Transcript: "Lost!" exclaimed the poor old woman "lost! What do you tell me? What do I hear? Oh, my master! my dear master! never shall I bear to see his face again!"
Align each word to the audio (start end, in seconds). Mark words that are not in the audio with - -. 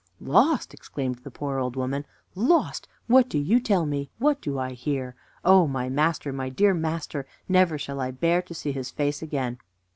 "Lost!" 0.19 0.73
exclaimed 0.73 1.17
the 1.19 1.29
poor 1.29 1.59
old 1.59 1.75
woman 1.75 2.07
"lost! 2.33 2.87
What 3.05 3.29
do 3.29 3.37
you 3.37 3.59
tell 3.59 3.85
me? 3.85 4.09
What 4.17 4.41
do 4.41 4.57
I 4.57 4.71
hear? 4.71 5.13
Oh, 5.45 5.67
my 5.67 5.89
master! 5.89 6.33
my 6.33 6.49
dear 6.49 6.73
master! 6.73 7.27
never 7.47 7.77
shall 7.77 8.01
I 8.01 8.09
bear 8.09 8.41
to 8.41 8.55
see 8.55 8.71
his 8.71 8.89
face 8.89 9.21
again!" 9.21 9.59